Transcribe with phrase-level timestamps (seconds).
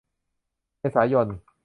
[0.79, 1.27] เมษายน